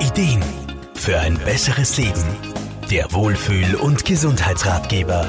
[0.00, 0.44] Ideen
[0.94, 2.24] für ein besseres Leben.
[2.88, 5.26] Der Wohlfühl- und Gesundheitsratgeber.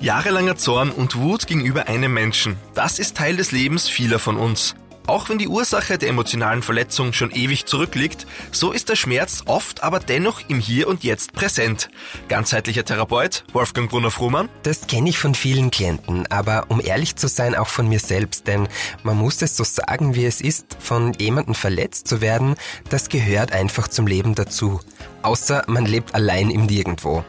[0.00, 4.74] Jahrelanger Zorn und Wut gegenüber einem Menschen, das ist Teil des Lebens vieler von uns.
[5.06, 9.82] Auch wenn die Ursache der emotionalen Verletzung schon ewig zurückliegt, so ist der Schmerz oft
[9.82, 11.90] aber dennoch im Hier und Jetzt präsent.
[12.28, 14.48] Ganzheitlicher Therapeut Wolfgang Brunner-Frumann.
[14.62, 18.46] Das kenne ich von vielen Klienten, aber um ehrlich zu sein, auch von mir selbst,
[18.46, 18.66] denn
[19.02, 22.54] man muss es so sagen, wie es ist, von jemandem verletzt zu werden,
[22.88, 24.80] das gehört einfach zum Leben dazu.
[25.22, 27.24] Außer man lebt allein im Nirgendwo.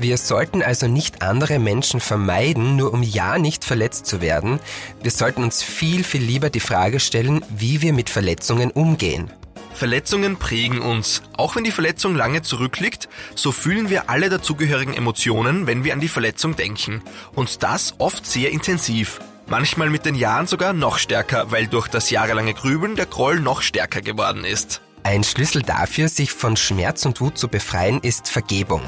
[0.00, 4.60] Wir sollten also nicht andere Menschen vermeiden, nur um ja nicht verletzt zu werden.
[5.02, 9.28] Wir sollten uns viel, viel lieber die Frage stellen, wie wir mit Verletzungen umgehen.
[9.74, 11.22] Verletzungen prägen uns.
[11.36, 16.00] Auch wenn die Verletzung lange zurückliegt, so fühlen wir alle dazugehörigen Emotionen, wenn wir an
[16.00, 17.02] die Verletzung denken.
[17.34, 19.18] Und das oft sehr intensiv.
[19.48, 23.62] Manchmal mit den Jahren sogar noch stärker, weil durch das jahrelange Grübeln der Groll noch
[23.62, 24.80] stärker geworden ist.
[25.02, 28.82] Ein Schlüssel dafür, sich von Schmerz und Wut zu befreien, ist Vergebung.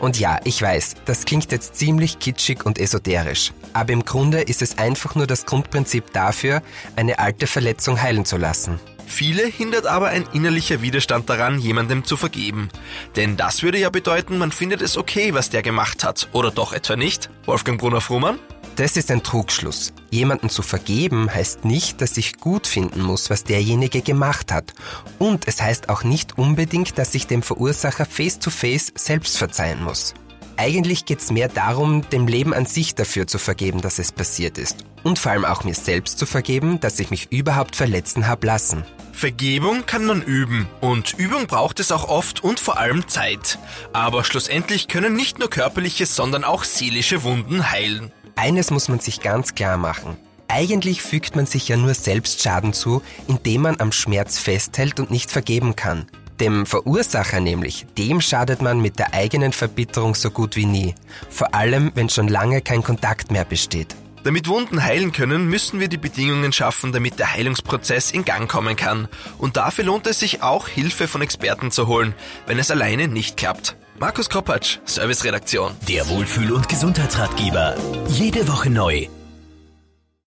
[0.00, 4.62] Und ja, ich weiß, das klingt jetzt ziemlich kitschig und esoterisch, aber im Grunde ist
[4.62, 6.62] es einfach nur das Grundprinzip dafür,
[6.96, 8.80] eine alte Verletzung heilen zu lassen.
[9.08, 12.68] Viele hindert aber ein innerlicher Widerstand daran, jemandem zu vergeben.
[13.16, 16.28] Denn das würde ja bedeuten, man findet es okay, was der gemacht hat.
[16.32, 17.30] Oder doch etwa nicht?
[17.46, 18.38] Wolfgang Brunner-Frumann?
[18.76, 19.92] Das ist ein Trugschluss.
[20.10, 24.72] Jemanden zu vergeben heißt nicht, dass ich gut finden muss, was derjenige gemacht hat.
[25.18, 30.14] Und es heißt auch nicht unbedingt, dass ich dem Verursacher face-to-face -face selbst verzeihen muss.
[30.56, 34.58] Eigentlich geht es mehr darum, dem Leben an sich dafür zu vergeben, dass es passiert
[34.58, 34.84] ist.
[35.02, 38.84] Und vor allem auch mir selbst zu vergeben, dass ich mich überhaupt verletzen habe lassen.
[39.18, 43.58] Vergebung kann man üben und Übung braucht es auch oft und vor allem Zeit.
[43.92, 48.12] Aber schlussendlich können nicht nur körperliche, sondern auch seelische Wunden heilen.
[48.36, 50.16] Eines muss man sich ganz klar machen.
[50.46, 55.10] Eigentlich fügt man sich ja nur selbst Schaden zu, indem man am Schmerz festhält und
[55.10, 56.06] nicht vergeben kann.
[56.38, 60.94] Dem Verursacher nämlich, dem schadet man mit der eigenen Verbitterung so gut wie nie.
[61.28, 63.96] Vor allem, wenn schon lange kein Kontakt mehr besteht.
[64.28, 68.76] Damit Wunden heilen können, müssen wir die Bedingungen schaffen, damit der Heilungsprozess in Gang kommen
[68.76, 69.08] kann.
[69.38, 72.12] Und dafür lohnt es sich auch, Hilfe von Experten zu holen,
[72.46, 73.74] wenn es alleine nicht klappt.
[73.98, 75.72] Markus Kropatsch, Serviceredaktion.
[75.88, 77.74] Der Wohlfühl- und Gesundheitsratgeber.
[78.08, 79.08] Jede Woche neu